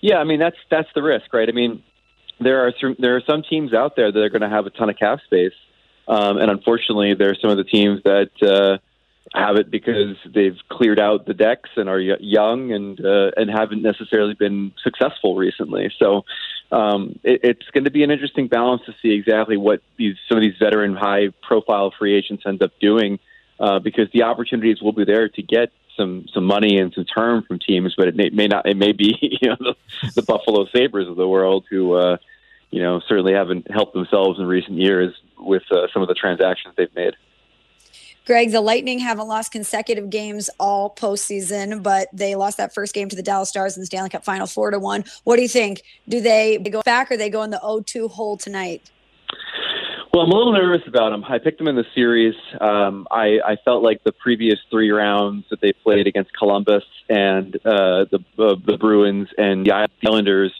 yeah, 0.00 0.16
I 0.16 0.24
mean 0.24 0.38
that's 0.38 0.56
that's 0.70 0.88
the 0.94 1.02
risk, 1.02 1.32
right? 1.32 1.48
I 1.48 1.52
mean, 1.52 1.82
there 2.40 2.66
are 2.66 2.72
some, 2.80 2.96
there 2.98 3.16
are 3.16 3.22
some 3.26 3.42
teams 3.42 3.74
out 3.74 3.96
there 3.96 4.10
that 4.10 4.18
are 4.18 4.30
going 4.30 4.42
to 4.42 4.48
have 4.48 4.66
a 4.66 4.70
ton 4.70 4.88
of 4.88 4.98
cap 4.98 5.20
space, 5.24 5.52
um, 6.08 6.38
and 6.38 6.50
unfortunately, 6.50 7.14
there 7.14 7.30
are 7.30 7.36
some 7.40 7.50
of 7.50 7.56
the 7.56 7.64
teams 7.64 8.02
that 8.04 8.30
uh, 8.42 8.78
have 9.34 9.56
it 9.56 9.70
because 9.70 10.16
they've 10.26 10.58
cleared 10.68 11.00
out 11.00 11.26
the 11.26 11.34
decks 11.34 11.70
and 11.76 11.88
are 11.88 12.00
young 12.00 12.72
and 12.72 13.04
uh, 13.04 13.30
and 13.36 13.50
haven't 13.50 13.82
necessarily 13.82 14.34
been 14.34 14.72
successful 14.82 15.36
recently. 15.36 15.92
So 15.98 16.24
um, 16.70 17.18
it, 17.22 17.40
it's 17.42 17.70
going 17.72 17.84
to 17.84 17.90
be 17.90 18.02
an 18.02 18.10
interesting 18.10 18.48
balance 18.48 18.82
to 18.86 18.94
see 19.00 19.12
exactly 19.12 19.56
what 19.56 19.80
these 19.96 20.16
some 20.28 20.38
of 20.38 20.42
these 20.42 20.56
veteran 20.58 20.94
high 20.94 21.28
profile 21.42 21.92
free 21.96 22.14
agents 22.14 22.44
end 22.46 22.62
up 22.62 22.72
doing 22.80 23.18
uh, 23.58 23.78
because 23.78 24.08
the 24.12 24.24
opportunities 24.24 24.82
will 24.82 24.92
be 24.92 25.04
there 25.04 25.28
to 25.28 25.42
get 25.42 25.72
some 25.96 26.26
some 26.32 26.44
money 26.44 26.78
and 26.78 26.92
some 26.94 27.04
term 27.04 27.42
from 27.42 27.58
teams, 27.58 27.94
but 27.96 28.08
it 28.08 28.16
may, 28.16 28.30
may 28.30 28.48
not. 28.48 28.66
It 28.66 28.76
may 28.76 28.92
be 28.92 29.16
you 29.40 29.48
know 29.50 29.56
the, 29.58 29.76
the 30.14 30.22
Buffalo 30.22 30.66
Sabres 30.74 31.08
of 31.08 31.16
the 31.16 31.28
world 31.28 31.64
who 31.70 31.94
uh, 31.94 32.16
you 32.72 32.82
know 32.82 33.00
certainly 33.06 33.34
haven't 33.34 33.70
helped 33.70 33.94
themselves 33.94 34.40
in 34.40 34.46
recent 34.46 34.78
years 34.78 35.14
with 35.38 35.62
uh, 35.70 35.86
some 35.92 36.02
of 36.02 36.08
the 36.08 36.14
transactions 36.14 36.74
they've 36.76 36.94
made. 36.96 37.14
Greg, 38.24 38.52
the 38.52 38.60
Lightning 38.60 39.00
haven't 39.00 39.26
lost 39.26 39.50
consecutive 39.50 40.08
games 40.08 40.48
all 40.58 40.94
postseason, 40.94 41.82
but 41.82 42.08
they 42.12 42.36
lost 42.36 42.56
that 42.56 42.72
first 42.72 42.94
game 42.94 43.08
to 43.08 43.16
the 43.16 43.22
Dallas 43.22 43.48
Stars 43.48 43.76
in 43.76 43.82
the 43.82 43.86
Stanley 43.86 44.10
Cup 44.10 44.24
Final 44.24 44.46
four 44.46 44.70
to 44.70 44.78
one. 44.78 45.04
What 45.24 45.36
do 45.36 45.42
you 45.42 45.48
think? 45.48 45.82
Do 46.08 46.20
they 46.20 46.58
go 46.58 46.82
back 46.82 47.10
or 47.10 47.16
they 47.16 47.30
go 47.30 47.42
in 47.42 47.50
the 47.50 47.60
0-2 47.62 48.10
hole 48.10 48.36
tonight? 48.36 48.90
Well, 50.14 50.24
I'm 50.24 50.30
a 50.30 50.36
little 50.36 50.52
nervous 50.52 50.86
about 50.86 51.10
them. 51.10 51.24
I 51.24 51.38
picked 51.38 51.56
them 51.56 51.68
in 51.68 51.74
the 51.74 51.86
series. 51.94 52.34
Um, 52.60 53.08
I, 53.10 53.40
I 53.44 53.56
felt 53.64 53.82
like 53.82 54.04
the 54.04 54.12
previous 54.12 54.58
three 54.70 54.90
rounds 54.90 55.46
that 55.50 55.60
they 55.62 55.72
played 55.72 56.06
against 56.06 56.32
Columbus 56.34 56.84
and 57.08 57.56
uh, 57.64 58.04
the 58.10 58.22
uh, 58.38 58.54
the 58.64 58.76
Bruins 58.78 59.28
and 59.38 59.64
the 59.64 59.88
Islanders 60.04 60.52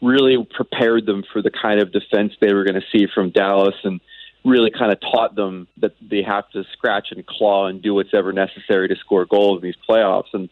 really 0.00 0.44
prepared 0.44 1.06
them 1.06 1.24
for 1.32 1.42
the 1.42 1.50
kind 1.50 1.80
of 1.80 1.92
defense 1.92 2.32
they 2.40 2.52
were 2.52 2.64
going 2.64 2.80
to 2.80 2.86
see 2.92 3.06
from 3.12 3.30
Dallas 3.30 3.74
and 3.84 4.00
really 4.44 4.70
kind 4.70 4.92
of 4.92 5.00
taught 5.00 5.34
them 5.34 5.66
that 5.78 5.92
they 6.00 6.22
have 6.22 6.48
to 6.50 6.64
scratch 6.72 7.08
and 7.10 7.26
claw 7.26 7.66
and 7.66 7.82
do 7.82 7.94
whatever 7.94 8.32
necessary 8.32 8.88
to 8.88 8.96
score 8.96 9.26
goals 9.26 9.58
in 9.58 9.62
these 9.62 9.76
playoffs. 9.88 10.32
And 10.32 10.48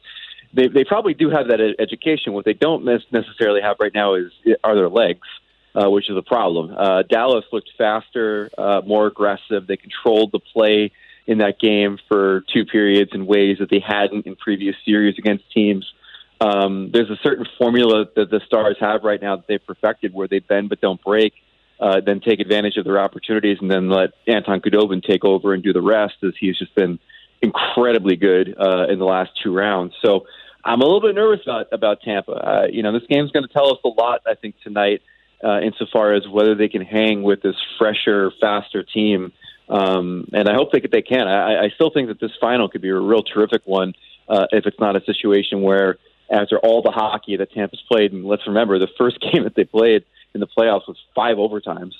they, 0.52 0.68
they 0.68 0.84
probably 0.84 1.14
do 1.14 1.30
have 1.30 1.48
that 1.48 1.60
education. 1.78 2.32
What 2.32 2.44
they 2.44 2.52
don't 2.52 2.84
necessarily 2.84 3.60
have 3.60 3.76
right 3.78 3.94
now 3.94 4.14
is 4.14 4.32
are 4.64 4.74
their 4.74 4.88
legs, 4.88 5.28
uh, 5.74 5.88
which 5.90 6.10
is 6.10 6.16
a 6.16 6.22
problem. 6.22 6.74
Uh, 6.76 7.02
Dallas 7.02 7.44
looked 7.52 7.70
faster, 7.78 8.50
uh, 8.58 8.82
more 8.84 9.06
aggressive. 9.06 9.66
They 9.66 9.76
controlled 9.76 10.32
the 10.32 10.40
play 10.40 10.92
in 11.26 11.38
that 11.38 11.58
game 11.58 11.98
for 12.08 12.44
two 12.52 12.64
periods 12.64 13.10
in 13.12 13.26
ways 13.26 13.58
that 13.58 13.70
they 13.70 13.80
hadn't 13.80 14.26
in 14.26 14.36
previous 14.36 14.76
series 14.84 15.16
against 15.18 15.50
teams. 15.52 15.92
Um, 16.40 16.90
there's 16.92 17.10
a 17.10 17.16
certain 17.22 17.46
formula 17.58 18.06
that 18.14 18.30
the 18.30 18.40
Stars 18.46 18.76
have 18.80 19.04
right 19.04 19.20
now 19.20 19.36
that 19.36 19.46
they've 19.46 19.66
perfected 19.66 20.12
where 20.12 20.28
they 20.28 20.40
bend 20.40 20.68
but 20.68 20.80
don't 20.80 21.02
break 21.02 21.32
uh, 21.78 22.00
then 22.04 22.20
take 22.20 22.40
advantage 22.40 22.76
of 22.76 22.84
their 22.84 22.98
opportunities 22.98 23.58
and 23.60 23.70
then 23.70 23.90
let 23.90 24.10
Anton 24.26 24.60
Khudobin 24.60 25.02
take 25.02 25.24
over 25.24 25.52
and 25.52 25.62
do 25.62 25.72
the 25.72 25.82
rest 25.82 26.14
as 26.22 26.32
he's 26.38 26.58
just 26.58 26.74
been 26.74 26.98
incredibly 27.42 28.16
good 28.16 28.54
uh, 28.58 28.86
in 28.88 28.98
the 28.98 29.04
last 29.04 29.30
two 29.42 29.54
rounds. 29.54 29.94
So 30.04 30.26
I'm 30.64 30.80
a 30.80 30.84
little 30.84 31.02
bit 31.02 31.14
nervous 31.14 31.40
about, 31.44 31.66
about 31.72 32.00
Tampa. 32.00 32.32
Uh, 32.32 32.66
you 32.70 32.82
know, 32.82 32.92
this 32.92 33.06
game's 33.08 33.30
going 33.30 33.46
to 33.46 33.52
tell 33.52 33.72
us 33.72 33.78
a 33.84 33.88
lot, 33.88 34.22
I 34.26 34.34
think, 34.34 34.54
tonight, 34.62 35.02
uh, 35.44 35.60
insofar 35.60 36.14
as 36.14 36.26
whether 36.26 36.54
they 36.54 36.68
can 36.68 36.82
hang 36.82 37.22
with 37.22 37.42
this 37.42 37.56
fresher, 37.78 38.32
faster 38.40 38.82
team. 38.82 39.32
Um, 39.68 40.28
and 40.32 40.48
I 40.48 40.54
hope 40.54 40.72
they, 40.72 40.80
they 40.80 41.02
can. 41.02 41.28
I, 41.28 41.64
I 41.64 41.68
still 41.74 41.90
think 41.90 42.08
that 42.08 42.20
this 42.20 42.32
final 42.40 42.68
could 42.68 42.80
be 42.80 42.88
a 42.88 42.98
real 42.98 43.22
terrific 43.22 43.62
one 43.66 43.94
uh, 44.28 44.46
if 44.50 44.64
it's 44.66 44.80
not 44.80 44.96
a 44.96 45.04
situation 45.04 45.60
where 45.60 45.98
after 46.30 46.58
all 46.58 46.82
the 46.82 46.90
hockey 46.90 47.36
that 47.36 47.52
Tampa's 47.52 47.82
played, 47.88 48.12
and 48.12 48.24
let's 48.24 48.46
remember 48.46 48.78
the 48.78 48.88
first 48.98 49.20
game 49.32 49.44
that 49.44 49.54
they 49.54 49.64
played– 49.64 50.04
in 50.36 50.40
the 50.40 50.46
playoffs 50.46 50.86
was 50.86 50.96
five 51.14 51.38
overtimes. 51.38 51.94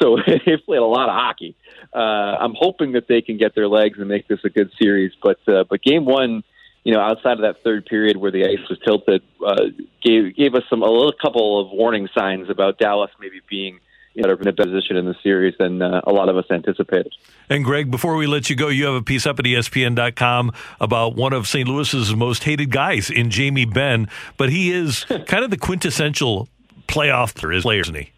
So 0.00 0.16
they've 0.26 0.64
played 0.64 0.78
a 0.78 0.84
lot 0.84 1.10
of 1.10 1.14
hockey. 1.14 1.54
Uh, 1.94 1.98
I'm 1.98 2.54
hoping 2.56 2.92
that 2.92 3.06
they 3.06 3.20
can 3.20 3.36
get 3.36 3.54
their 3.54 3.68
legs 3.68 3.98
and 3.98 4.08
make 4.08 4.26
this 4.28 4.40
a 4.44 4.48
good 4.48 4.70
series. 4.80 5.12
But 5.22 5.40
uh, 5.46 5.64
but 5.68 5.82
game 5.82 6.06
one, 6.06 6.42
you 6.84 6.94
know, 6.94 7.00
outside 7.00 7.32
of 7.32 7.42
that 7.42 7.62
third 7.62 7.84
period 7.84 8.16
where 8.16 8.30
the 8.30 8.44
ice 8.44 8.66
was 8.70 8.78
tilted, 8.82 9.22
uh, 9.44 9.66
gave 10.02 10.34
gave 10.34 10.54
us 10.54 10.62
some 10.70 10.82
a 10.82 10.90
little 10.90 11.12
couple 11.12 11.60
of 11.60 11.70
warning 11.70 12.08
signs 12.16 12.48
about 12.48 12.78
Dallas 12.78 13.10
maybe 13.20 13.40
being 13.48 13.80
you 14.20 14.26
know, 14.26 14.34
in 14.34 14.48
a 14.48 14.52
better 14.52 14.70
position 14.70 14.96
in 14.96 15.06
the 15.06 15.14
series 15.22 15.54
than 15.58 15.80
uh, 15.80 16.02
a 16.06 16.12
lot 16.12 16.28
of 16.28 16.36
us 16.36 16.44
anticipated. 16.50 17.12
And 17.48 17.64
Greg, 17.64 17.90
before 17.90 18.16
we 18.16 18.26
let 18.26 18.50
you 18.50 18.56
go, 18.56 18.68
you 18.68 18.84
have 18.84 18.94
a 18.94 19.02
piece 19.02 19.26
up 19.26 19.38
at 19.38 19.46
ESPN.com 19.46 20.52
about 20.78 21.16
one 21.16 21.32
of 21.32 21.48
St. 21.48 21.66
Louis's 21.66 22.14
most 22.14 22.44
hated 22.44 22.70
guys 22.70 23.08
in 23.08 23.30
Jamie 23.30 23.64
Benn, 23.64 24.08
but 24.36 24.50
he 24.50 24.72
is 24.72 25.04
kind 25.26 25.42
of 25.42 25.50
the 25.50 25.56
quintessential 25.56 26.48
playoff 26.86 27.34
player, 27.34 27.78
isn't 27.78 27.94
he? 27.94 28.12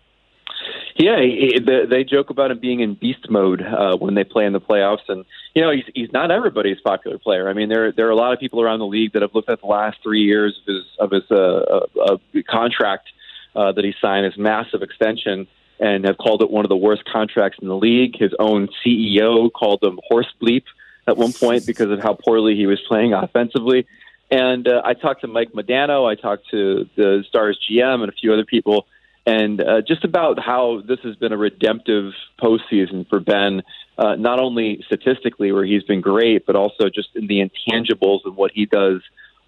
Yeah, 0.96 1.20
he, 1.20 1.52
he, 1.54 1.86
they 1.86 2.04
joke 2.04 2.30
about 2.30 2.50
him 2.50 2.58
being 2.58 2.80
in 2.80 2.94
beast 2.94 3.30
mode 3.30 3.62
uh, 3.62 3.96
when 3.96 4.14
they 4.14 4.24
play 4.24 4.44
in 4.44 4.52
the 4.52 4.60
playoffs, 4.60 5.08
and 5.08 5.24
you 5.54 5.62
know 5.62 5.70
he's 5.70 5.84
he's 5.94 6.12
not 6.12 6.30
everybody's 6.30 6.80
popular 6.80 7.18
player. 7.18 7.48
I 7.48 7.54
mean, 7.54 7.70
there 7.70 7.92
there 7.92 8.08
are 8.08 8.10
a 8.10 8.16
lot 8.16 8.34
of 8.34 8.40
people 8.40 8.60
around 8.60 8.80
the 8.80 8.86
league 8.86 9.14
that 9.14 9.22
have 9.22 9.34
looked 9.34 9.48
at 9.48 9.62
the 9.62 9.66
last 9.66 9.98
three 10.02 10.22
years 10.22 10.60
of 10.60 10.74
his 10.74 10.84
of 10.98 11.10
his 11.10 11.30
uh, 11.30 11.86
uh, 11.98 12.16
contract 12.46 13.08
uh, 13.54 13.72
that 13.72 13.84
he 13.84 13.94
signed, 14.00 14.26
his 14.26 14.36
massive 14.36 14.82
extension, 14.82 15.46
and 15.80 16.04
have 16.04 16.18
called 16.18 16.42
it 16.42 16.50
one 16.50 16.64
of 16.64 16.68
the 16.68 16.76
worst 16.76 17.04
contracts 17.04 17.58
in 17.60 17.68
the 17.68 17.76
league. 17.76 18.16
His 18.18 18.32
own 18.38 18.68
CEO 18.84 19.50
called 19.52 19.82
him 19.82 19.98
horse 20.08 20.32
bleep 20.40 20.64
at 21.06 21.16
one 21.16 21.32
point 21.32 21.66
because 21.66 21.90
of 21.90 22.00
how 22.00 22.14
poorly 22.14 22.54
he 22.54 22.66
was 22.66 22.80
playing 22.86 23.12
offensively. 23.12 23.86
And 24.30 24.66
uh, 24.66 24.80
I 24.84 24.94
talked 24.94 25.22
to 25.22 25.26
Mike 25.26 25.52
Modano, 25.52 26.10
I 26.10 26.14
talked 26.14 26.48
to 26.50 26.88
the 26.96 27.24
Stars 27.28 27.58
GM, 27.68 28.00
and 28.00 28.08
a 28.08 28.12
few 28.12 28.32
other 28.32 28.46
people, 28.46 28.86
and 29.26 29.60
uh, 29.60 29.82
just 29.82 30.04
about 30.04 30.38
how 30.40 30.82
this 30.86 30.98
has 31.00 31.16
been 31.16 31.32
a 31.32 31.36
redemptive 31.36 32.12
postseason 32.40 33.08
for 33.08 33.20
Benn, 33.20 33.62
uh, 33.98 34.16
not 34.16 34.40
only 34.40 34.82
statistically 34.86 35.52
where 35.52 35.64
he's 35.64 35.84
been 35.84 36.00
great, 36.00 36.46
but 36.46 36.56
also 36.56 36.88
just 36.88 37.10
in 37.14 37.26
the 37.26 37.40
intangibles 37.40 38.24
of 38.24 38.36
what 38.36 38.50
he 38.52 38.66
does 38.66 39.00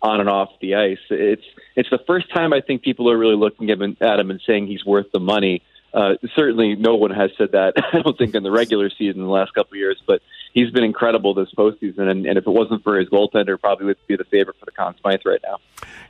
on 0.02 0.20
and 0.20 0.28
off 0.28 0.50
the 0.60 0.74
ice. 0.74 0.98
It's 1.10 1.44
it's 1.74 1.90
the 1.90 1.98
first 2.06 2.32
time 2.32 2.52
I 2.52 2.60
think 2.60 2.82
people 2.82 3.10
are 3.10 3.16
really 3.18 3.36
looking 3.36 3.70
at 3.70 3.80
him 3.80 4.30
and 4.30 4.40
saying 4.46 4.66
he's 4.66 4.84
worth 4.84 5.10
the 5.12 5.18
money. 5.18 5.62
Uh, 5.94 6.14
certainly, 6.34 6.74
no 6.74 6.96
one 6.96 7.12
has 7.12 7.30
said 7.38 7.52
that. 7.52 7.74
I 7.92 8.02
don't 8.02 8.18
think 8.18 8.34
in 8.34 8.42
the 8.42 8.50
regular 8.50 8.90
season 8.90 9.20
in 9.20 9.26
the 9.26 9.32
last 9.32 9.54
couple 9.54 9.74
of 9.74 9.78
years, 9.78 10.02
but 10.06 10.20
he's 10.52 10.70
been 10.70 10.82
incredible 10.82 11.34
this 11.34 11.48
postseason. 11.56 12.10
And, 12.10 12.26
and 12.26 12.36
if 12.36 12.46
it 12.46 12.50
wasn't 12.50 12.82
for 12.82 12.98
his 12.98 13.08
goaltender, 13.08 13.58
probably 13.60 13.86
would 13.86 13.96
be 14.08 14.16
the 14.16 14.24
favorite 14.24 14.56
for 14.58 14.64
the 14.64 14.72
Conn 14.72 14.94
Smythe 15.00 15.20
right 15.24 15.40
now. 15.46 15.58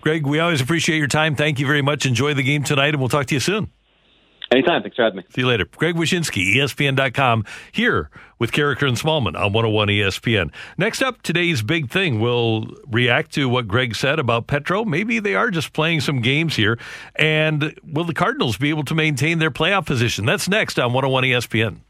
Greg, 0.00 0.26
we 0.26 0.38
always 0.40 0.62
appreciate 0.62 0.98
your 0.98 1.06
time. 1.06 1.36
Thank 1.36 1.60
you 1.60 1.66
very 1.66 1.82
much. 1.82 2.06
Enjoy 2.06 2.32
the 2.32 2.42
game 2.42 2.64
tonight, 2.64 2.88
and 2.88 2.98
we'll 2.98 3.10
talk 3.10 3.26
to 3.26 3.34
you 3.34 3.40
soon. 3.40 3.70
Anytime. 4.52 4.82
Thanks 4.82 4.96
for 4.96 5.02
having 5.02 5.18
me. 5.18 5.24
See 5.30 5.40
you 5.40 5.46
later. 5.46 5.64
Greg 5.64 5.96
Wyshynski, 5.96 6.56
ESPN.com, 6.56 7.44
here 7.72 8.10
with 8.38 8.52
Karraker 8.52 8.86
and 8.86 8.96
Smallmon 8.96 9.36
on 9.36 9.52
101 9.52 9.88
ESPN. 9.88 10.52
Next 10.76 11.02
up, 11.02 11.22
today's 11.22 11.62
big 11.62 11.90
thing. 11.90 12.20
We'll 12.20 12.68
react 12.86 13.32
to 13.34 13.48
what 13.48 13.66
Greg 13.66 13.96
said 13.96 14.18
about 14.18 14.46
Petro. 14.46 14.84
Maybe 14.84 15.18
they 15.18 15.34
are 15.34 15.50
just 15.50 15.72
playing 15.72 16.00
some 16.00 16.20
games 16.20 16.56
here. 16.56 16.78
And 17.16 17.78
will 17.82 18.04
the 18.04 18.14
Cardinals 18.14 18.56
be 18.56 18.70
able 18.70 18.84
to 18.84 18.94
maintain 18.94 19.38
their 19.38 19.50
playoff 19.50 19.86
position? 19.86 20.26
That's 20.26 20.48
next 20.48 20.78
on 20.78 20.92
101 20.92 21.24
ESPN. 21.24 21.80